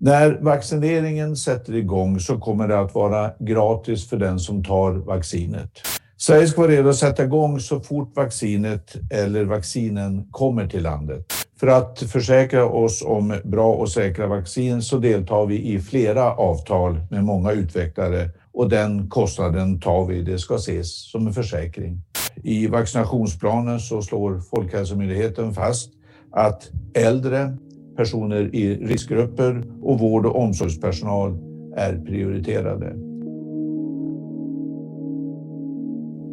När 0.00 0.38
vaccineringen 0.40 1.36
sätter 1.36 1.74
igång 1.74 2.20
så 2.20 2.38
kommer 2.38 2.68
det 2.68 2.80
att 2.80 2.94
vara 2.94 3.30
gratis 3.38 4.08
för 4.08 4.16
den 4.16 4.38
som 4.38 4.64
tar 4.64 4.92
vaccinet. 4.92 5.70
Sverige 6.16 6.46
ska 6.46 6.60
vara 6.60 6.72
redo 6.72 6.88
att 6.88 6.96
sätta 6.96 7.24
igång 7.24 7.60
så 7.60 7.80
fort 7.80 8.16
vaccinet 8.16 8.96
eller 9.10 9.44
vaccinen 9.44 10.28
kommer 10.30 10.66
till 10.66 10.82
landet. 10.82 11.32
För 11.60 11.66
att 11.66 11.98
försäkra 11.98 12.66
oss 12.66 13.02
om 13.06 13.40
bra 13.44 13.72
och 13.72 13.90
säkra 13.90 14.26
vaccin 14.26 14.82
så 14.82 14.98
deltar 14.98 15.46
vi 15.46 15.72
i 15.72 15.80
flera 15.80 16.32
avtal 16.34 17.00
med 17.10 17.24
många 17.24 17.52
utvecklare 17.52 18.30
och 18.52 18.68
den 18.68 19.08
kostnaden 19.08 19.80
tar 19.80 20.06
vi. 20.06 20.22
Det 20.22 20.38
ska 20.38 20.54
ses 20.54 21.10
som 21.10 21.26
en 21.26 21.32
försäkring. 21.32 22.02
I 22.42 22.66
vaccinationsplanen 22.66 23.80
så 23.80 24.02
slår 24.02 24.40
Folkhälsomyndigheten 24.40 25.54
fast 25.54 25.90
att 26.32 26.70
äldre, 26.94 27.56
personer 27.98 28.54
i 28.54 28.76
riskgrupper 28.76 29.64
och 29.82 29.98
vård 29.98 30.26
och 30.26 30.42
omsorgspersonal 30.42 31.38
är 31.76 32.04
prioriterade. 32.04 32.86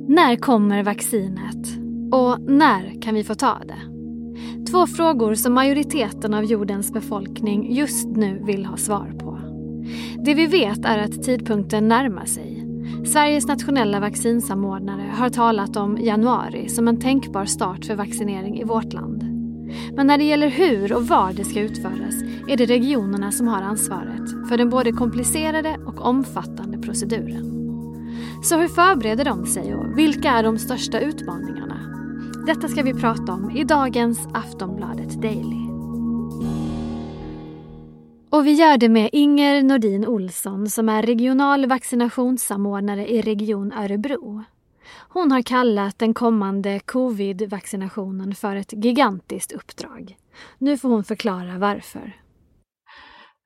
När 0.08 0.36
kommer 0.36 0.84
vaccinet? 0.84 1.68
Och 2.12 2.42
när 2.42 3.02
kan 3.02 3.16
vi 3.16 3.24
få 3.24 3.36
ta 3.36 3.60
det? 3.68 3.82
Två 4.72 4.88
frågor 4.88 5.36
som 5.36 5.54
majoriteten 5.54 6.34
av 6.34 6.44
jordens 6.44 6.94
befolkning 6.94 7.74
just 7.74 8.08
nu 8.08 8.44
vill 8.46 8.66
ha 8.66 8.78
svar 8.78 9.14
på. 9.20 9.40
Det 10.26 10.34
vi 10.34 10.48
vet 10.48 10.86
är 10.86 10.98
att 10.98 11.24
tidpunkten 11.24 11.88
närmar 11.88 12.26
sig. 12.26 12.66
Sveriges 13.06 13.48
nationella 13.48 14.00
vaccinsamordnare 14.00 15.10
har 15.14 15.30
talat 15.30 15.76
om 15.76 15.98
januari 16.02 16.70
som 16.70 16.88
en 16.88 17.00
tänkbar 17.00 17.46
start 17.46 17.86
för 17.86 17.96
vaccinering 17.96 18.60
i 18.60 18.64
vårt 18.64 18.94
land. 18.94 19.35
Men 19.94 20.08
när 20.08 20.18
det 20.18 20.24
gäller 20.24 20.50
hur 20.50 20.94
och 20.94 21.08
var 21.08 21.34
det 21.34 21.46
ska 21.46 21.60
utföras 21.60 22.16
är 22.48 22.58
det 22.58 22.66
regionerna 22.66 23.32
som 23.32 23.48
har 23.48 23.62
ansvaret 23.62 24.50
för 24.50 24.58
den 24.58 24.70
både 24.70 24.92
komplicerade 24.92 25.78
och 25.86 26.02
omfattande 26.02 26.78
proceduren. 26.78 27.52
Så 28.44 28.58
hur 28.58 28.68
förbereder 28.68 29.26
de 29.26 29.46
sig 29.46 29.76
och 29.76 29.98
vilka 29.98 30.32
är 30.32 30.44
de 30.44 30.58
största 30.58 31.00
utmaningarna? 31.00 31.80
Detta 32.46 32.68
ska 32.68 32.84
vi 32.84 32.94
prata 32.94 33.34
om 33.34 33.52
i 33.52 33.64
dagens 33.64 34.28
Aftonbladet 34.34 35.22
Daily. 35.22 35.66
Och 38.30 38.48
vi 38.48 38.52
gör 38.52 38.78
det 38.78 38.90
med 38.90 39.10
Inger 39.14 39.64
Nordin 39.64 40.08
Olsson 40.08 40.70
som 40.70 40.90
är 40.90 41.02
regional 41.02 41.66
vaccinationssamordnare 41.66 43.08
i 43.08 43.22
Region 43.22 43.72
Örebro. 43.72 44.44
Hon 45.10 45.32
har 45.32 45.42
kallat 45.42 46.00
den 46.00 46.14
kommande 46.14 46.80
covid-vaccinationen 46.80 48.36
för 48.36 48.56
ett 48.56 48.74
gigantiskt 48.74 49.52
uppdrag. 49.52 50.18
Nu 50.58 50.78
får 50.78 50.90
hon 50.90 51.04
förklara 51.04 51.58
varför. 51.58 52.14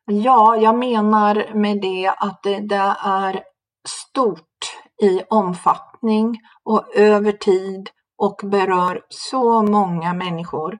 Ja, 0.05 0.55
jag 0.55 0.77
menar 0.77 1.53
med 1.53 1.81
det 1.81 2.13
att 2.17 2.43
det, 2.43 2.59
det 2.59 2.95
är 3.05 3.43
stort 3.87 4.45
i 5.01 5.21
omfattning 5.29 6.41
och 6.63 6.95
över 6.95 7.31
tid 7.31 7.89
och 8.17 8.41
berör 8.43 9.01
så 9.09 9.61
många 9.61 10.13
människor. 10.13 10.79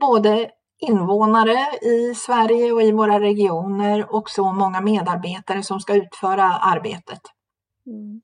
Både 0.00 0.50
invånare 0.80 1.58
i 1.82 2.14
Sverige 2.14 2.72
och 2.72 2.82
i 2.82 2.92
våra 2.92 3.20
regioner 3.20 4.14
och 4.14 4.30
så 4.30 4.52
många 4.52 4.80
medarbetare 4.80 5.62
som 5.62 5.80
ska 5.80 5.94
utföra 5.94 6.44
arbetet. 6.44 7.20
Mm. 7.86 8.20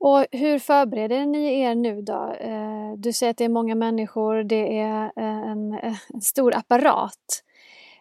Och 0.00 0.26
hur 0.32 0.58
förbereder 0.58 1.26
ni 1.26 1.60
er 1.60 1.74
nu 1.74 2.02
då? 2.02 2.32
Eh, 2.40 2.92
du 2.96 3.12
säger 3.12 3.30
att 3.30 3.36
det 3.36 3.44
är 3.44 3.48
många 3.48 3.74
människor, 3.74 4.42
det 4.42 4.78
är 4.78 5.12
eh, 5.16 5.50
en, 5.50 5.72
en 6.14 6.20
stor 6.20 6.56
apparat. 6.56 7.42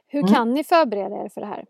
Hur 0.07 0.19
mm. 0.19 0.33
kan 0.33 0.53
ni 0.53 0.63
förbereda 0.63 1.15
er 1.15 1.29
för 1.29 1.41
det 1.41 1.47
här? 1.47 1.65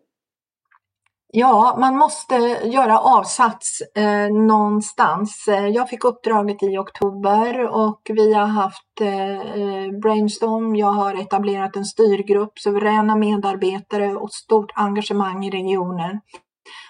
Ja, 1.32 1.78
man 1.80 1.98
måste 1.98 2.36
göra 2.64 3.00
avsats 3.00 3.82
eh, 3.96 4.30
någonstans. 4.30 5.48
Eh, 5.48 5.68
jag 5.68 5.90
fick 5.90 6.04
uppdraget 6.04 6.64
i 6.64 6.78
oktober 6.78 7.68
och 7.68 8.02
vi 8.10 8.34
har 8.34 8.46
haft 8.46 9.02
eh, 9.02 10.00
brainstorm. 10.02 10.76
Jag 10.76 10.92
har 10.92 11.22
etablerat 11.22 11.76
en 11.76 11.86
styrgrupp, 11.86 12.60
suveräna 12.60 13.16
medarbetare 13.16 14.16
och 14.16 14.32
stort 14.32 14.72
engagemang 14.76 15.46
i 15.46 15.50
regionen. 15.50 16.22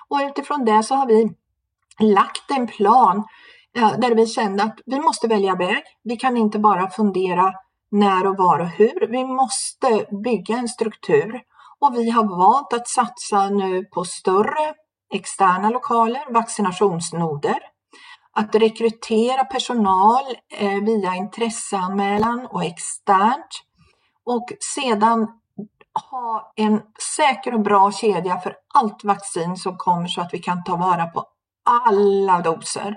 Och 0.08 0.20
utifrån 0.30 0.66
det 0.66 0.84
så 0.84 0.96
har 0.96 1.08
vi 1.08 1.30
lagt 2.00 2.52
en 2.52 2.68
plan 2.68 3.24
eh, 3.78 4.00
där 4.00 4.16
vi 4.16 4.28
kände 4.28 4.64
att 4.64 4.80
vi 4.86 5.00
måste 5.00 5.28
välja 5.28 5.56
väg. 5.56 5.84
Vi 6.04 6.18
kan 6.18 6.38
inte 6.38 6.60
bara 6.60 6.90
fundera 6.90 7.54
när 7.92 8.28
och 8.28 8.38
var 8.38 8.60
och 8.60 8.68
hur. 8.68 9.08
Vi 9.08 9.26
måste 9.26 10.16
bygga 10.24 10.58
en 10.58 10.68
struktur 10.68 11.42
och 11.80 11.96
vi 11.96 12.10
har 12.10 12.24
valt 12.24 12.74
att 12.74 12.88
satsa 12.88 13.50
nu 13.50 13.84
på 13.86 14.06
större 14.06 14.74
externa 15.14 15.70
lokaler, 15.70 16.34
vaccinationsnoder, 16.34 17.58
att 18.34 18.56
rekrytera 18.56 19.44
personal 19.44 20.24
eh, 20.54 20.84
via 20.84 21.16
intresseanmälan 21.16 22.48
och 22.52 22.64
externt 22.64 23.64
och 24.26 24.46
sedan 24.76 25.28
ha 26.12 26.54
en 26.56 26.82
säker 27.18 27.54
och 27.54 27.62
bra 27.62 27.92
kedja 27.92 28.40
för 28.40 28.56
allt 28.74 29.04
vaccin 29.04 29.58
som 29.58 29.78
kommer 29.78 30.08
så 30.08 30.22
att 30.22 30.34
vi 30.34 30.40
kan 30.40 30.64
ta 30.64 30.76
vara 30.76 31.06
på 31.06 31.26
alla 31.68 32.42
doser. 32.42 32.96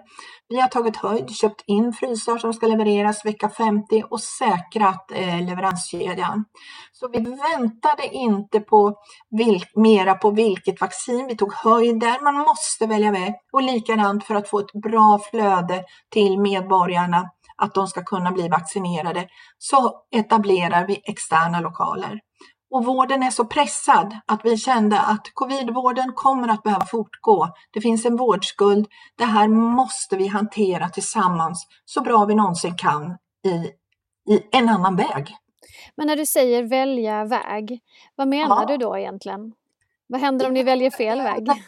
Vi 0.48 0.60
har 0.60 0.68
tagit 0.68 0.96
höjd, 0.96 1.30
köpt 1.36 1.64
in 1.66 1.92
frysar 1.92 2.38
som 2.38 2.52
ska 2.52 2.66
levereras 2.66 3.24
vecka 3.24 3.48
50 3.48 4.02
och 4.10 4.20
säkrat 4.20 5.10
eh, 5.12 5.46
leveranskedjan. 5.46 6.44
Så 6.92 7.08
vi 7.08 7.18
väntade 7.18 8.06
inte 8.12 8.60
på 8.60 8.94
vil- 9.30 9.64
mera 9.74 10.14
på 10.14 10.30
vilket 10.30 10.80
vaccin, 10.80 11.26
vi 11.26 11.36
tog 11.36 11.52
höjd 11.54 12.00
där. 12.00 12.24
Man 12.24 12.34
måste 12.34 12.86
välja 12.86 13.10
väg 13.10 13.34
och 13.52 13.62
likadant 13.62 14.24
för 14.24 14.34
att 14.34 14.48
få 14.48 14.58
ett 14.58 14.72
bra 14.72 15.20
flöde 15.30 15.84
till 16.10 16.40
medborgarna 16.40 17.30
att 17.56 17.74
de 17.74 17.86
ska 17.86 18.02
kunna 18.04 18.32
bli 18.32 18.48
vaccinerade 18.48 19.28
så 19.58 19.94
etablerar 20.16 20.86
vi 20.86 21.02
externa 21.04 21.60
lokaler. 21.60 22.20
Och 22.70 22.84
vården 22.84 23.22
är 23.22 23.30
så 23.30 23.44
pressad 23.44 24.16
att 24.26 24.40
vi 24.44 24.56
kände 24.56 25.00
att 25.00 25.34
covidvården 25.34 26.12
kommer 26.12 26.48
att 26.48 26.62
behöva 26.62 26.84
fortgå. 26.84 27.48
Det 27.70 27.80
finns 27.80 28.06
en 28.06 28.16
vårdskuld. 28.16 28.88
Det 29.16 29.24
här 29.24 29.48
måste 29.48 30.16
vi 30.16 30.26
hantera 30.26 30.88
tillsammans 30.88 31.66
så 31.84 32.00
bra 32.00 32.24
vi 32.24 32.34
någonsin 32.34 32.76
kan 32.76 33.18
i, 33.44 33.54
i 34.34 34.42
en 34.52 34.68
annan 34.68 34.96
väg. 34.96 35.36
Men 35.96 36.06
när 36.06 36.16
du 36.16 36.26
säger 36.26 36.62
välja 36.62 37.24
väg, 37.24 37.80
vad 38.16 38.28
menar 38.28 38.62
ja. 38.62 38.66
du 38.66 38.76
då 38.76 38.98
egentligen? 38.98 39.52
Vad 40.06 40.20
händer 40.20 40.46
om 40.46 40.54
ni 40.54 40.62
väljer 40.62 40.90
fel 40.90 41.22
väg? 41.22 41.48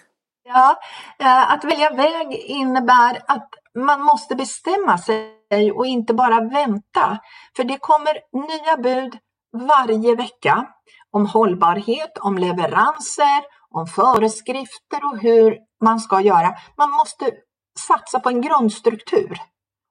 Ja, 0.44 0.76
eh, 1.19 1.52
att 1.52 1.64
välja 1.64 1.90
väg 1.90 2.34
innebär 2.34 3.22
att 3.26 3.48
man 3.74 4.02
måste 4.02 4.34
bestämma 4.34 4.98
sig 4.98 5.72
och 5.74 5.86
inte 5.86 6.14
bara 6.14 6.40
vänta. 6.40 7.19
För 7.56 7.64
det 7.64 7.78
kommer 7.78 8.12
nya 8.32 8.76
bud 8.76 9.19
varje 9.52 10.14
vecka 10.14 10.66
om 11.10 11.26
hållbarhet, 11.26 12.18
om 12.20 12.38
leveranser, 12.38 13.42
om 13.70 13.86
föreskrifter 13.86 15.04
och 15.04 15.18
hur 15.18 15.58
man 15.84 16.00
ska 16.00 16.20
göra. 16.20 16.54
Man 16.78 16.90
måste 16.90 17.30
satsa 17.78 18.20
på 18.20 18.28
en 18.28 18.40
grundstruktur. 18.40 19.38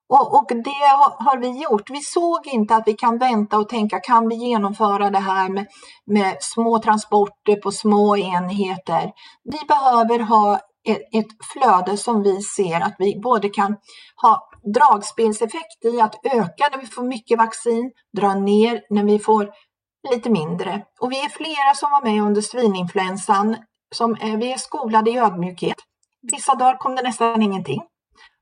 Och, 0.10 0.34
och, 0.34 0.48
det 0.48 0.88
har 1.20 1.38
vi 1.38 1.64
gjort. 1.64 1.90
Vi 1.90 2.02
såg 2.02 2.48
inte 2.48 2.76
att 2.76 2.88
vi 2.88 2.94
kan 2.94 3.18
vänta 3.18 3.58
och 3.58 3.70
tänka, 3.70 4.00
kan 4.00 4.30
vi 4.30 4.36
genomföra 4.36 5.10
det 5.10 5.20
här 5.20 5.50
med, 5.50 5.68
med 6.06 6.38
små 6.40 6.80
transporter 6.80 7.56
på 7.56 7.72
små 7.72 8.18
enheter? 8.18 9.12
Vi 9.44 9.60
behöver 9.68 10.20
ha 10.20 10.60
ett, 10.88 11.02
ett 11.12 11.28
flöde 11.54 11.98
som 11.98 12.24
vi 12.24 12.42
ser 12.42 12.82
att 12.82 12.96
vi 13.00 13.20
både 13.24 13.50
kan 13.50 13.78
ha 14.22 14.51
dragspelseffekt 14.64 15.86
i 15.86 16.02
att 16.02 16.26
öka 16.26 16.70
när 16.72 16.78
vi 16.78 16.86
får 16.86 17.04
mycket 17.04 17.38
vaccin, 17.38 17.92
dra 18.18 18.36
ner 18.36 18.82
när 18.90 19.04
vi 19.04 19.20
får 19.20 19.50
lite 20.12 20.30
mindre. 20.30 20.86
Och 21.00 21.12
vi 21.12 21.26
är 21.26 21.30
flera 21.30 21.76
som 21.76 21.92
var 21.92 22.02
med 22.02 22.24
under 22.24 22.42
svininfluensan. 22.42 23.58
Som, 23.96 24.12
är, 24.12 24.38
vi 24.38 24.52
är 24.52 24.58
skolade 24.58 25.12
i 25.12 25.18
ödmjukhet. 25.18 25.76
Vissa 26.32 26.56
dagar 26.56 26.78
kom 26.78 26.96
det 26.96 27.02
nästan 27.02 27.42
ingenting. 27.42 27.82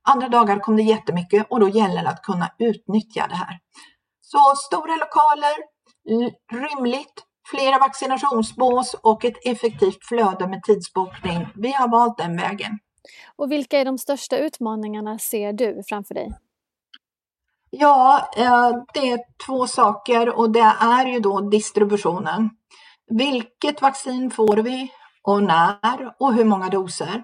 Andra 0.07 0.29
dagar 0.29 0.59
kom 0.59 0.75
det 0.75 0.83
jättemycket 0.83 1.47
och 1.49 1.59
då 1.59 1.69
gäller 1.69 2.03
det 2.03 2.09
att 2.09 2.21
kunna 2.21 2.51
utnyttja 2.59 3.27
det 3.27 3.35
här. 3.35 3.59
Så 4.21 4.53
stora 4.55 4.95
lokaler, 4.95 5.55
rymligt, 6.51 7.23
flera 7.51 7.79
vaccinationsbås 7.79 8.93
och 8.93 9.25
ett 9.25 9.45
effektivt 9.45 10.05
flöde 10.07 10.47
med 10.47 10.63
tidsbokning. 10.63 11.47
Vi 11.55 11.71
har 11.71 11.87
valt 11.87 12.17
den 12.17 12.37
vägen. 12.37 12.79
Och 13.35 13.51
vilka 13.51 13.79
är 13.79 13.85
de 13.85 13.97
största 13.97 14.37
utmaningarna 14.37 15.19
ser 15.19 15.53
du 15.53 15.83
framför 15.87 16.13
dig? 16.13 16.29
Ja, 17.69 18.29
eh, 18.37 18.71
det 18.93 19.11
är 19.11 19.19
två 19.45 19.67
saker 19.67 20.37
och 20.37 20.51
det 20.51 20.73
är 20.79 21.05
ju 21.05 21.19
då 21.19 21.41
distributionen. 21.41 22.49
Vilket 23.09 23.81
vaccin 23.81 24.31
får 24.31 24.57
vi 24.57 24.91
och 25.23 25.43
när 25.43 26.13
och 26.19 26.33
hur 26.33 26.45
många 26.45 26.69
doser? 26.69 27.23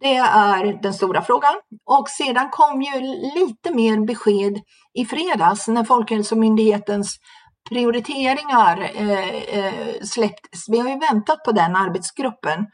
Det 0.00 0.16
är 0.16 0.82
den 0.82 0.94
stora 0.94 1.22
frågan. 1.22 1.54
Och 1.84 2.08
sedan 2.08 2.48
kom 2.50 2.82
ju 2.82 3.00
lite 3.34 3.74
mer 3.74 4.06
besked 4.06 4.60
i 4.94 5.04
fredags 5.04 5.68
när 5.68 5.84
Folkhälsomyndighetens 5.84 7.18
prioriteringar 7.68 8.90
eh, 8.94 9.58
eh, 9.58 10.02
släpptes. 10.02 10.68
Vi 10.68 10.78
har 10.78 10.88
ju 10.88 10.98
väntat 10.98 11.44
på 11.44 11.52
den 11.52 11.76
arbetsgruppen. 11.76 12.66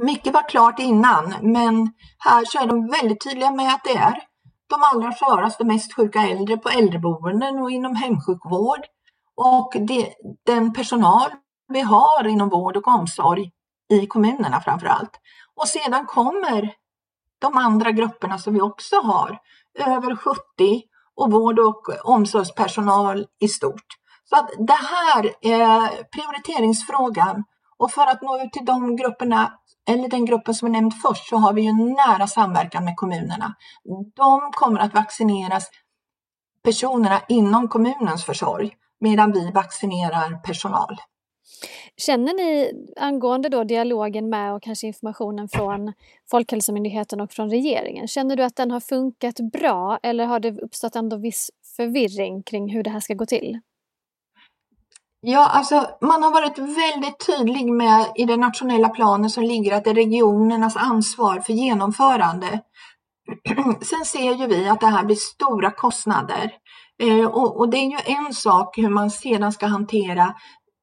Mycket 0.00 0.34
var 0.34 0.48
klart 0.48 0.78
innan, 0.78 1.34
men 1.42 1.92
här 2.18 2.44
så 2.44 2.58
är 2.58 2.66
de 2.66 2.86
väldigt 2.86 3.24
tydliga 3.24 3.50
med 3.50 3.74
att 3.74 3.84
det 3.84 3.96
är 3.96 4.22
de 4.68 4.82
allra 4.82 5.12
sköraste, 5.12 5.64
mest 5.64 5.96
sjuka 5.96 6.20
äldre 6.20 6.56
på 6.56 6.68
äldreboenden 6.68 7.58
och 7.58 7.70
inom 7.70 7.96
hemsjukvård 7.96 8.80
och 9.36 9.72
det, 9.80 10.14
den 10.46 10.72
personal 10.72 11.30
vi 11.68 11.80
har 11.80 12.26
inom 12.26 12.48
vård 12.48 12.76
och 12.76 12.88
omsorg 12.88 13.50
i 13.90 14.06
kommunerna 14.06 14.60
framför 14.60 14.86
allt. 14.86 15.20
Och 15.54 15.68
sedan 15.68 16.06
kommer 16.06 16.72
de 17.38 17.56
andra 17.56 17.90
grupperna 17.90 18.38
som 18.38 18.54
vi 18.54 18.60
också 18.60 18.96
har, 18.96 19.38
över 19.78 20.16
70 20.16 20.36
och 21.16 21.32
vård 21.32 21.58
och 21.58 21.88
omsorgspersonal 22.04 23.26
i 23.40 23.48
stort. 23.48 23.86
Så 24.24 24.36
att 24.36 24.50
det 24.58 24.72
här 24.72 25.30
är 25.40 26.02
prioriteringsfrågan 26.02 27.44
och 27.78 27.90
för 27.90 28.06
att 28.06 28.22
nå 28.22 28.42
ut 28.42 28.52
till 28.52 28.64
de 28.64 28.96
grupperna 28.96 29.52
eller 29.88 30.08
den 30.08 30.24
gruppen 30.24 30.54
som 30.54 30.68
är 30.68 30.72
nämnd 30.72 30.94
först 31.02 31.28
så 31.28 31.36
har 31.36 31.52
vi 31.52 31.62
ju 31.62 31.72
nära 31.72 32.26
samverkan 32.26 32.84
med 32.84 32.96
kommunerna. 32.96 33.54
De 34.16 34.50
kommer 34.52 34.80
att 34.80 34.94
vaccineras 34.94 35.70
personerna 36.64 37.20
inom 37.28 37.68
kommunens 37.68 38.24
försorg 38.24 38.70
medan 39.00 39.32
vi 39.32 39.50
vaccinerar 39.50 40.42
personal. 40.42 40.96
Känner 41.96 42.34
ni 42.34 42.72
angående 42.96 43.48
då 43.48 43.64
dialogen 43.64 44.28
med 44.28 44.54
och 44.54 44.62
kanske 44.62 44.86
informationen 44.86 45.48
från 45.48 45.92
Folkhälsomyndigheten 46.30 47.20
och 47.20 47.32
från 47.32 47.50
regeringen, 47.50 48.08
känner 48.08 48.36
du 48.36 48.42
att 48.42 48.56
den 48.56 48.70
har 48.70 48.80
funkat 48.80 49.40
bra 49.52 49.98
eller 50.02 50.26
har 50.26 50.40
det 50.40 50.60
uppstått 50.60 50.96
ändå 50.96 51.16
viss 51.16 51.50
förvirring 51.76 52.42
kring 52.42 52.72
hur 52.72 52.82
det 52.82 52.90
här 52.90 53.00
ska 53.00 53.14
gå 53.14 53.26
till? 53.26 53.60
Ja, 55.20 55.46
alltså 55.46 55.86
man 56.00 56.22
har 56.22 56.30
varit 56.30 56.58
väldigt 56.58 57.26
tydlig 57.26 57.72
med 57.72 58.06
i 58.14 58.24
den 58.24 58.40
nationella 58.40 58.88
planen 58.88 59.30
som 59.30 59.42
ligger 59.42 59.76
att 59.76 59.84
det 59.84 59.90
är 59.90 59.94
regionernas 59.94 60.76
ansvar 60.76 61.40
för 61.40 61.52
genomförande. 61.52 62.60
Sen 63.80 64.04
ser 64.04 64.34
ju 64.34 64.46
vi 64.46 64.68
att 64.68 64.80
det 64.80 64.86
här 64.86 65.04
blir 65.04 65.16
stora 65.16 65.70
kostnader 65.70 66.52
eh, 67.02 67.26
och, 67.26 67.60
och, 67.60 67.68
det 67.68 67.76
är 67.76 67.90
ju 67.90 67.98
en 68.04 68.34
sak 68.34 68.78
hur 68.78 68.88
man 68.88 69.10
sedan 69.10 69.52
ska 69.52 69.66
hantera 69.66 70.34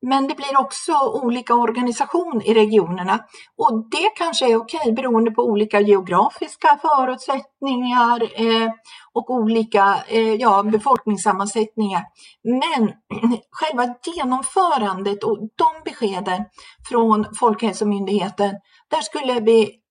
men 0.09 0.27
det 0.27 0.35
blir 0.35 0.59
också 0.59 0.93
olika 1.23 1.55
organisation 1.55 2.41
i 2.45 2.53
regionerna 2.53 3.19
och 3.57 3.89
det 3.91 4.09
kanske 4.15 4.51
är 4.51 4.55
okej 4.55 4.93
beroende 4.93 5.31
på 5.31 5.43
olika 5.43 5.79
geografiska 5.79 6.79
förutsättningar 6.81 8.23
eh, 8.23 8.69
och 9.13 9.29
olika 9.29 10.03
eh, 10.07 10.33
ja, 10.33 10.63
befolkningssammansättningar. 10.63 12.03
Men 12.43 12.93
själva 13.51 13.95
genomförandet 14.15 15.23
och 15.23 15.37
de 15.39 15.91
beskeden 15.91 16.45
från 16.89 17.25
Folkhälsomyndigheten, 17.39 18.53
där 18.91 19.01
skulle 19.01 19.39
vi 19.39 19.84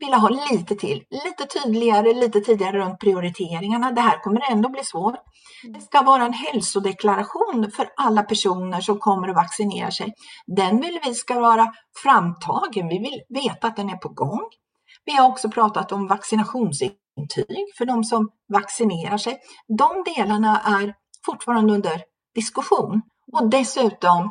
vilja 0.00 0.16
ha 0.16 0.28
lite 0.28 0.74
till, 0.74 1.02
lite 1.10 1.46
tydligare, 1.46 2.14
lite 2.14 2.40
tidigare 2.40 2.78
runt 2.78 3.00
prioriteringarna. 3.00 3.90
Det 3.90 4.00
här 4.00 4.22
kommer 4.22 4.50
ändå 4.50 4.68
bli 4.68 4.84
svårt. 4.84 5.14
Det 5.72 5.80
ska 5.80 6.02
vara 6.02 6.24
en 6.24 6.32
hälsodeklaration 6.32 7.70
för 7.76 7.88
alla 7.96 8.22
personer 8.22 8.80
som 8.80 8.98
kommer 8.98 9.28
att 9.28 9.36
vaccinera 9.36 9.90
sig. 9.90 10.12
Den 10.46 10.80
vill 10.80 10.98
vi 11.04 11.14
ska 11.14 11.40
vara 11.40 11.72
framtagen. 12.02 12.88
Vi 12.88 12.98
vill 12.98 13.22
veta 13.28 13.66
att 13.66 13.76
den 13.76 13.90
är 13.90 13.96
på 13.96 14.08
gång. 14.08 14.40
Vi 15.04 15.12
har 15.12 15.28
också 15.28 15.50
pratat 15.50 15.92
om 15.92 16.06
vaccinationsintyg 16.06 17.74
för 17.78 17.84
de 17.84 18.04
som 18.04 18.28
vaccinerar 18.52 19.18
sig. 19.18 19.38
De 19.78 20.12
delarna 20.14 20.60
är 20.60 20.94
fortfarande 21.26 21.74
under 21.74 22.02
diskussion 22.34 23.02
och 23.32 23.50
dessutom 23.50 24.30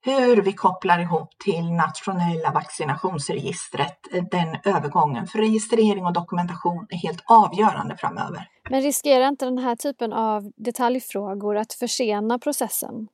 hur 0.00 0.42
vi 0.42 0.52
kopplar 0.52 0.98
ihop 0.98 1.28
till 1.44 1.72
nationella 1.72 2.50
vaccinationsregistret, 2.50 3.98
den 4.30 4.74
övergången. 4.74 5.26
För 5.26 5.38
registrering 5.38 6.06
och 6.06 6.12
dokumentation 6.12 6.86
är 6.90 6.96
helt 6.96 7.22
avgörande 7.26 7.96
framöver. 7.96 8.48
Men 8.70 8.82
riskerar 8.82 9.28
inte 9.28 9.44
den 9.44 9.58
här 9.58 9.76
typen 9.76 10.12
av 10.12 10.52
detaljfrågor 10.56 11.56
att 11.56 11.72
försena 11.72 12.38
processen? 12.38 13.08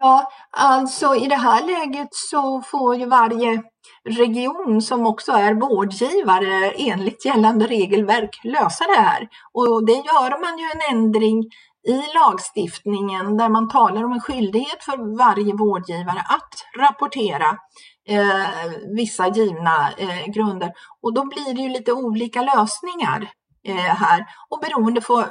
Ja, 0.00 0.30
alltså 0.50 1.14
i 1.14 1.26
det 1.26 1.36
här 1.36 1.66
läget 1.66 2.08
så 2.10 2.62
får 2.62 2.96
ju 2.96 3.06
varje 3.06 3.62
region 4.04 4.82
som 4.82 5.06
också 5.06 5.32
är 5.32 5.54
vårdgivare 5.54 6.70
enligt 6.70 7.24
gällande 7.24 7.66
regelverk 7.66 8.40
lösa 8.44 8.84
det 8.84 9.00
här. 9.00 9.28
Och 9.52 9.86
det 9.86 9.92
gör 9.92 10.40
man 10.40 10.58
ju 10.58 10.64
en 10.64 10.96
ändring 10.96 11.44
i 11.88 12.02
lagstiftningen 12.14 13.36
där 13.36 13.48
man 13.48 13.68
talar 13.68 14.04
om 14.04 14.12
en 14.12 14.20
skyldighet 14.20 14.84
för 14.84 15.16
varje 15.18 15.54
vårdgivare 15.54 16.20
att 16.20 16.54
rapportera 16.78 17.58
eh, 18.08 18.70
vissa 18.96 19.28
givna 19.28 19.92
eh, 19.98 20.26
grunder. 20.26 20.72
Och 21.02 21.14
då 21.14 21.24
blir 21.24 21.54
det 21.54 21.62
ju 21.62 21.68
lite 21.68 21.92
olika 21.92 22.42
lösningar 22.42 23.30
eh, 23.64 23.74
här 23.74 24.26
och 24.48 24.60
beroende 24.60 25.00
på, 25.00 25.24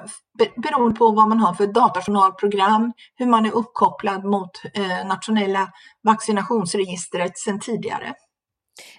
beroende 0.56 0.96
på 0.96 1.12
vad 1.12 1.30
man 1.30 1.40
har 1.40 1.54
för 1.54 1.68
datajournalprogram, 1.68 2.94
hur 3.16 3.26
man 3.26 3.46
är 3.46 3.56
uppkopplad 3.56 4.24
mot 4.24 4.52
eh, 4.74 5.08
nationella 5.08 5.72
vaccinationsregistret 6.04 7.38
sedan 7.38 7.60
tidigare. 7.60 8.14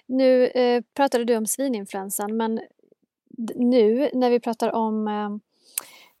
Nu 0.07 0.47
eh, 0.47 0.81
pratade 0.95 1.25
du 1.25 1.37
om 1.37 1.45
svininfluensan 1.45 2.37
men 2.37 2.59
nu 3.55 4.09
när 4.13 4.29
vi 4.29 4.39
pratar 4.39 4.75
om 4.75 5.07
eh, 5.07 5.29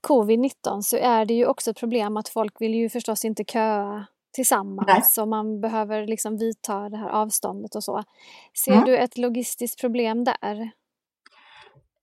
covid-19 0.07 0.81
så 0.81 0.97
är 0.97 1.25
det 1.25 1.33
ju 1.33 1.45
också 1.45 1.71
ett 1.71 1.79
problem 1.79 2.17
att 2.17 2.29
folk 2.29 2.61
vill 2.61 2.73
ju 2.73 2.89
förstås 2.89 3.25
inte 3.25 3.43
köa 3.43 4.05
tillsammans 4.33 4.87
Nej. 5.17 5.23
och 5.23 5.27
man 5.27 5.61
behöver 5.61 6.07
liksom 6.07 6.37
vidta 6.37 6.89
det 6.89 6.97
här 6.97 7.09
avståndet 7.09 7.75
och 7.75 7.83
så. 7.83 8.03
Ser 8.65 8.71
mm. 8.71 8.85
du 8.85 8.97
ett 8.97 9.17
logistiskt 9.17 9.81
problem 9.81 10.23
där? 10.23 10.71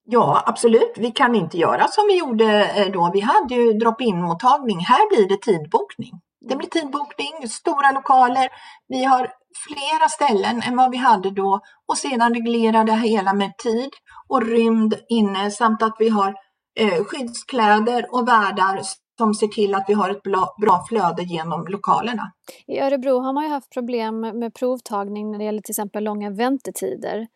Ja, 0.05 0.43
absolut. 0.47 0.93
Vi 0.97 1.11
kan 1.11 1.35
inte 1.35 1.59
göra 1.59 1.89
som 1.89 2.05
vi 2.07 2.19
gjorde 2.19 2.65
eh, 2.65 2.93
då. 2.93 3.11
Vi 3.15 3.21
hade 3.21 3.55
ju 3.55 3.73
drop-in 3.73 4.23
mottagning. 4.23 4.79
Här 4.79 5.09
blir 5.09 5.29
det 5.29 5.43
tidbokning. 5.43 6.21
Det 6.41 6.57
blir 6.57 6.69
tidbokning, 6.69 7.49
stora 7.49 7.93
lokaler. 7.93 8.49
Vi 8.89 9.05
har 9.05 9.33
flera 9.69 10.09
ställen 10.09 10.63
än 10.63 10.77
vad 10.77 10.91
vi 10.91 10.97
hade 10.97 11.31
då 11.31 11.61
och 11.89 11.99
sedan 11.99 12.35
reglera 12.35 12.85
det 12.85 12.93
hela 12.93 13.33
med 13.33 13.57
tid 13.59 13.91
och 14.29 14.43
rymd 14.43 14.95
inne 15.09 15.51
samt 15.51 15.83
att 15.83 15.97
vi 15.99 16.09
har 16.09 16.35
eh, 16.77 17.05
skyddskläder 17.05 18.07
och 18.11 18.29
värdar 18.29 18.81
som 19.19 19.35
ser 19.35 19.47
till 19.47 19.75
att 19.75 19.85
vi 19.89 19.93
har 19.93 20.11
ett 20.11 20.23
bra 20.61 20.85
flöde 20.89 21.23
genom 21.23 21.67
lokalerna. 21.67 22.33
I 22.67 22.79
Örebro 22.79 23.21
har 23.21 23.33
man 23.33 23.45
ju 23.45 23.51
haft 23.51 23.71
problem 23.71 24.21
med 24.21 24.55
provtagning 24.55 25.31
när 25.31 25.39
det 25.39 25.45
gäller 25.45 25.61
till 25.61 25.73
exempel 25.73 26.05
långa 26.05 26.31
väntetider 26.31 27.27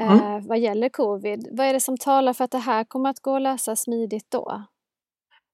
eh, 0.00 0.12
mm. 0.12 0.36
eh, 0.36 0.48
vad 0.48 0.58
gäller 0.58 0.88
covid. 0.88 1.48
Vad 1.52 1.66
är 1.66 1.72
det 1.72 1.80
som 1.80 1.98
talar 1.98 2.32
för 2.32 2.44
att 2.44 2.50
det 2.50 2.58
här 2.58 2.84
kommer 2.84 3.10
att 3.10 3.20
gå 3.20 3.36
att 3.36 3.42
lösa 3.42 3.76
smidigt 3.76 4.26
då? 4.30 4.64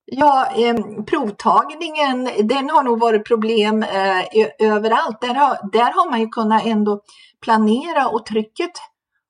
Ja, 0.05 0.47
eh, 0.57 1.05
provtagningen, 1.07 2.29
den 2.43 2.71
har 2.71 2.83
nog 2.83 3.01
varit 3.01 3.27
problem 3.27 3.83
eh, 3.83 4.25
överallt. 4.59 5.21
Där 5.21 5.35
har, 5.35 5.71
där 5.73 5.93
har 5.93 6.11
man 6.11 6.21
ju 6.21 6.29
kunnat 6.29 6.67
ändå 6.67 7.01
planera 7.41 8.09
och 8.09 8.27
trycket 8.27 8.73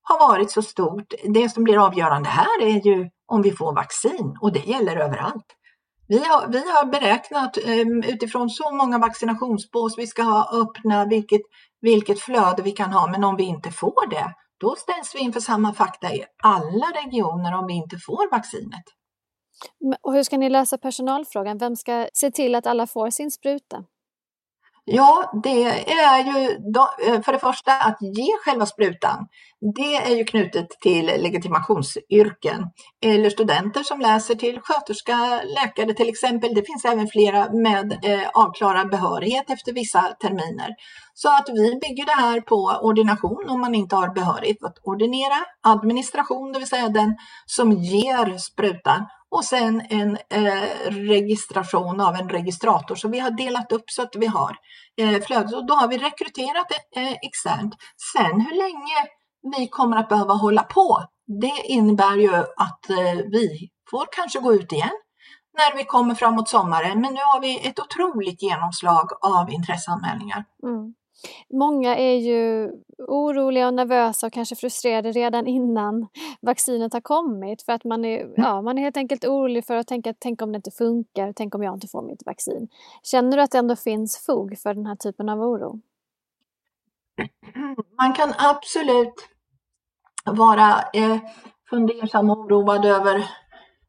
har 0.03 0.29
varit 0.29 0.51
så 0.51 0.63
stort. 0.63 1.15
Det 1.25 1.49
som 1.49 1.65
blir 1.65 1.87
avgörande 1.87 2.29
här 2.29 2.63
är 2.63 2.87
ju 2.87 3.11
om 3.31 3.43
vi 3.43 3.53
får 3.53 3.75
vaccin 3.75 4.37
och 4.41 4.53
det 4.53 4.67
gäller 4.67 4.97
överallt. 4.97 5.47
Vi 6.09 6.19
har, 6.19 6.49
vi 6.49 6.59
har 6.59 6.87
beräknat 6.87 7.59
um, 7.59 8.03
utifrån 8.03 8.51
så 8.51 8.71
många 8.75 8.99
vaccinationsbås 8.99 9.99
vi 9.99 10.07
ska 10.07 10.23
ha 10.23 10.61
öppna, 10.63 11.05
vilket, 11.05 11.41
vilket 11.81 12.21
flöde 12.21 12.63
vi 12.63 12.71
kan 12.73 12.93
ha, 12.93 13.07
men 13.07 13.25
om 13.25 13.37
vi 13.37 13.45
inte 13.45 13.71
får 13.71 14.11
det, 14.11 14.35
då 14.61 14.77
ställs 14.77 15.15
vi 15.15 15.19
inför 15.19 15.41
samma 15.41 15.75
fakta 15.75 16.15
i 16.15 16.25
alla 16.43 16.87
regioner 16.87 17.59
om 17.59 17.67
vi 17.67 17.75
inte 17.75 17.97
får 17.99 18.31
vaccinet. 18.31 18.85
Och 20.03 20.13
hur 20.13 20.23
ska 20.23 20.39
ni 20.39 20.51
lösa 20.51 20.79
personalfrågan? 20.79 21.59
Vem 21.59 21.77
ska 21.77 22.09
se 22.13 22.31
till 22.31 22.55
att 22.55 22.67
alla 22.67 22.87
får 22.87 23.11
sin 23.11 23.31
spruta? 23.31 23.85
Ja, 24.93 25.41
det 25.43 25.65
är 25.93 26.25
ju 26.25 26.51
eh, 27.07 27.23
för 27.23 27.33
det 27.33 27.39
första 27.39 27.73
att 27.73 27.99
ge 28.01 28.27
själva 28.45 28.67
sprutan. 28.67 29.27
Det 29.77 29.97
är 29.97 30.17
ju 30.17 30.25
knutet 30.25 30.69
till 30.71 31.07
legitimationsyrken 31.07 32.67
eller 33.05 33.31
studenter 33.31 33.83
som 33.83 34.01
läser 34.01 34.35
till 34.35 34.61
sköterska, 34.63 35.41
läkare 35.45 35.95
till 35.95 36.09
exempel. 36.09 36.55
Det 36.55 36.63
finns 36.67 36.85
även 36.85 37.09
flera 37.09 37.53
med 37.53 38.05
eh, 38.05 38.29
avklarad 38.35 38.91
behörighet 38.91 39.51
efter 39.51 39.73
vissa 39.73 40.01
terminer. 40.01 40.69
Så 41.15 41.29
att 41.29 41.49
vi 41.49 41.79
bygger 41.83 42.07
det 42.07 42.23
här 42.23 42.41
på 42.41 42.79
ordination 42.83 43.47
om 43.49 43.61
man 43.61 43.75
inte 43.75 43.97
har 43.97 44.15
behörighet 44.15 44.65
att 44.65 44.79
ordinera, 44.83 45.37
administration, 45.63 46.53
det 46.53 46.59
vill 46.59 46.69
säga 46.69 46.89
den 46.89 47.17
som 47.47 47.73
ger 47.73 48.39
sprutan 48.39 49.07
och 49.31 49.45
sen 49.45 49.83
en 49.89 50.19
eh, 50.29 50.91
registration 50.91 52.01
av 52.01 52.15
en 52.15 52.29
registrator. 52.29 52.95
Så 52.95 53.09
vi 53.09 53.19
har 53.19 53.31
delat 53.31 53.73
upp 53.73 53.91
så 53.91 54.03
att 54.03 54.17
vi 54.17 54.27
har 54.27 54.57
eh, 54.97 55.23
flödet 55.23 55.55
och 55.55 55.67
då 55.67 55.75
har 55.75 55.89
vi 55.89 55.99
rekryterat 55.99 56.67
eh, 56.97 57.13
externt. 57.13 57.75
Sen 58.13 58.41
hur 58.41 58.57
länge 58.57 59.07
vi 59.57 59.69
kommer 59.69 59.97
att 59.97 60.09
behöva 60.09 60.35
hålla 60.35 60.63
på, 60.63 61.05
det 61.41 61.63
innebär 61.65 62.17
ju 62.17 62.35
att 62.37 62.91
eh, 62.91 63.25
vi 63.33 63.71
får 63.91 64.07
kanske 64.13 64.39
gå 64.39 64.55
ut 64.55 64.73
igen. 64.73 64.91
när 65.59 65.77
vi 65.77 65.85
kommer 65.85 66.15
framåt 66.15 66.49
sommaren. 66.49 67.01
Men 67.01 67.15
nu 67.15 67.21
har 67.21 67.41
vi 67.41 67.69
ett 67.69 67.79
otroligt 67.79 68.43
genomslag 68.43 69.09
av 69.23 69.51
intresseanmälningar. 69.51 70.45
Mm. 70.63 70.95
Många 71.55 71.97
är 71.97 72.15
ju 72.15 72.71
oroliga 73.09 73.67
och 73.67 73.75
nervösa 73.75 74.27
och 74.27 74.33
kanske 74.33 74.57
frustrerade 74.57 75.13
redan 75.13 75.47
innan 75.47 76.07
vaccinet 76.43 76.93
har 76.93 77.01
kommit 77.01 77.63
för 77.63 77.73
att 77.73 77.85
man 77.85 78.05
är, 78.05 78.21
mm. 78.21 78.35
ja, 78.37 78.63
man 78.63 78.79
är 78.79 78.83
helt 78.83 78.97
enkelt 78.97 79.25
orolig 79.25 79.67
för 79.67 79.77
att 79.77 79.87
tänka 79.87 80.15
tänk 80.19 80.43
om 80.43 80.53
det 80.53 80.57
inte 80.57 80.71
funkar, 80.71 81.33
tänk 81.33 81.55
om 81.55 81.63
jag 81.63 81.75
inte 81.75 81.89
får 81.89 82.03
mitt 82.03 82.27
vaccin. 82.27 82.69
Känner 83.03 83.37
du 83.37 83.43
att 83.43 83.51
det 83.51 83.59
ändå 83.59 83.77
finns 83.77 84.27
fog 84.27 84.59
för 84.59 84.75
den 84.75 84.87
här 84.87 84.97
typen 84.97 85.29
av 85.29 85.41
oro? 85.41 85.81
Man 87.99 88.13
kan 88.13 88.33
absolut 88.39 89.15
vara 90.25 90.83
eh, 90.93 91.17
fundersam 91.71 92.31
och 92.31 92.39
oroad 92.39 92.85
över 92.85 93.25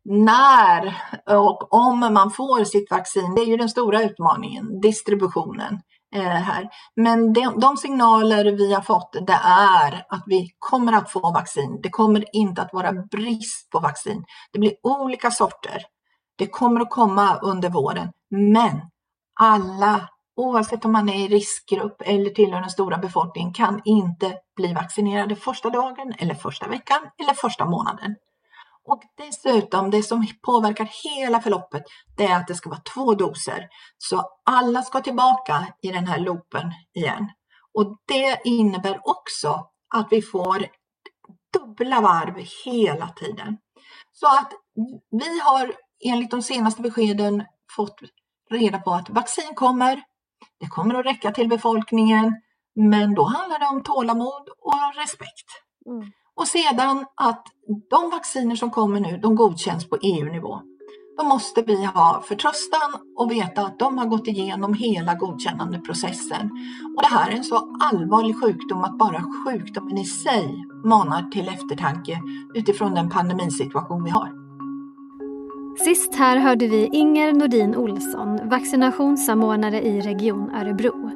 när 0.04 0.96
och 1.26 1.74
om 1.74 2.00
man 2.00 2.32
får 2.32 2.64
sitt 2.64 2.92
vaccin. 2.92 3.36
Det 3.36 3.42
är 3.42 3.46
ju 3.46 3.58
den 3.58 3.70
stora 3.70 4.04
utmaningen, 4.04 4.82
distributionen. 4.82 5.82
Eh, 6.16 6.24
här. 6.24 6.70
Men 6.96 7.34
de, 7.34 7.60
de, 7.60 7.78
signaler 7.78 8.46
vi 8.46 8.74
har 8.74 8.82
fått 8.82 9.16
det 9.28 9.40
är 9.46 10.06
att 10.10 10.24
vi 10.26 10.50
kommer 10.60 10.94
att 10.94 11.12
få 11.12 11.20
vaccin. 11.20 11.80
Det 11.84 11.90
kommer 11.90 12.36
inte 12.36 12.62
att 12.62 12.74
vara 12.74 12.92
brist 12.92 13.70
på 13.70 13.80
vaccin. 13.80 14.24
Det 14.54 14.60
blir 14.60 14.74
olika 14.84 15.32
sorter. 15.32 15.84
Det 16.38 16.48
kommer 16.48 16.82
att 16.82 16.90
komma 16.90 17.40
under 17.42 17.70
våren. 17.70 18.12
Men 18.30 18.82
alla, 19.40 20.10
oavsett 20.36 20.86
om 20.86 20.92
man 20.92 21.10
är 21.10 21.26
i 21.26 21.28
riskgrupp 21.28 22.02
eller 22.06 22.30
tillhör 22.30 22.62
den 22.62 22.70
stora 22.70 22.98
befolkningen, 22.98 23.54
kan 23.54 23.82
inte 23.86 24.34
bli 24.56 24.74
vaccinerade 24.74 25.36
första 25.36 25.70
dagen 25.70 26.14
eller 26.18 26.36
första 26.36 26.68
veckan 26.68 27.00
eller 27.24 27.34
första 27.34 27.66
månaden. 27.66 28.16
Och 28.86 29.02
dessutom, 29.18 29.92
det 29.92 30.04
som 30.04 30.28
påverkar 30.42 30.90
hela 31.04 31.42
förloppet, 31.42 31.84
det 32.18 32.26
är 32.26 32.38
att 32.38 32.48
det 32.48 32.56
ska 32.56 32.70
vara 32.70 32.82
två 32.94 33.14
doser. 33.14 33.68
Så 33.98 34.24
alla 34.46 34.82
ska 34.82 35.02
tillbaka 35.02 35.68
i 35.82 35.92
den 35.92 36.08
här 36.08 36.20
loopen 36.20 36.74
igen. 36.94 37.30
Och 37.74 37.98
det 38.08 38.42
innebär 38.44 39.00
också 39.04 39.68
att 39.96 40.08
vi 40.12 40.22
får 40.22 40.66
dubbla 41.54 42.02
varv 42.02 42.46
hela 42.66 43.08
tiden. 43.08 43.58
Så 44.12 44.28
att 44.28 44.54
vi 45.12 45.40
har 45.40 45.74
enligt 46.06 46.32
de 46.32 46.42
senaste 46.42 46.82
beskeden 46.82 47.44
fått 47.76 48.00
reda 48.50 48.80
på 48.80 48.92
att 48.92 49.10
vaccin 49.10 49.56
kommer. 49.56 50.04
Det 50.60 50.68
kommer 50.68 50.96
att 50.96 51.06
räcka 51.06 51.32
till 51.32 51.50
befolkningen, 51.50 52.42
men 52.76 53.16
då 53.16 53.24
handlar 53.24 53.60
det 53.60 53.66
om 53.66 53.84
tålamod 53.84 54.50
och 54.60 54.96
respekt. 54.96 55.48
Mm. 55.86 56.12
Och 56.36 56.48
sedan 56.48 57.06
att 57.16 57.48
de 57.90 58.10
vacciner 58.10 58.56
som 58.56 58.72
kommer 58.72 59.00
nu, 59.00 59.18
de 59.18 59.36
godkänns 59.36 59.90
på 59.90 59.98
EU-nivå. 60.02 60.62
Då 61.18 61.24
måste 61.24 61.62
vi 61.62 61.86
ha 61.86 62.24
förtröstan 62.28 62.92
och 63.18 63.32
veta 63.32 63.62
att 63.62 63.80
de 63.80 63.98
har 63.98 64.06
gått 64.06 64.28
igenom 64.28 64.74
hela 64.74 65.14
godkännandeprocessen. 65.14 66.50
Och 66.98 67.04
det 67.04 67.10
här 67.10 67.32
är 67.32 67.36
en 67.36 67.44
så 67.44 67.78
allvarlig 67.82 68.42
sjukdom 68.42 68.84
att 68.84 68.98
bara 68.98 69.24
sjukdomen 69.46 69.98
i 69.98 70.06
sig 70.06 70.66
manar 70.86 71.30
till 71.30 71.48
eftertanke 71.48 72.22
utifrån 72.54 72.94
den 72.94 73.10
pandemisituation 73.10 74.04
vi 74.04 74.10
har. 74.10 74.42
Sist 75.86 76.16
här 76.16 76.38
hörde 76.38 76.68
vi 76.68 76.90
Inger 76.92 77.34
Nordin 77.34 77.76
Olsson, 77.76 78.50
vaccinationssamordnare 78.50 79.82
i 79.82 80.02
Region 80.02 80.52
Örebro. 80.52 81.12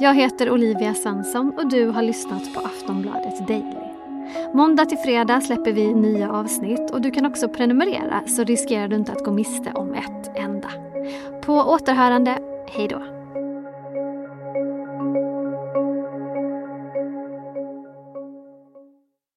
Jag 0.00 0.14
heter 0.14 0.50
Olivia 0.50 0.94
Svensson 0.94 1.52
och 1.58 1.68
du 1.68 1.86
har 1.86 2.02
lyssnat 2.02 2.54
på 2.54 2.60
Aftonbladet 2.60 3.48
Daily. 3.48 3.85
Måndag 4.54 4.86
till 4.86 4.98
fredag 4.98 5.40
släpper 5.40 5.72
vi 5.72 5.94
nya 5.94 6.32
avsnitt 6.32 6.90
och 6.90 7.00
du 7.00 7.10
kan 7.10 7.26
också 7.26 7.48
prenumerera 7.48 8.22
så 8.26 8.44
riskerar 8.44 8.88
du 8.88 8.96
inte 8.96 9.12
att 9.12 9.24
gå 9.24 9.30
miste 9.30 9.72
om 9.74 9.94
ett 9.94 10.36
enda. 10.36 10.68
På 11.40 11.52
återhörande, 11.52 12.38
hejdå! 12.66 13.15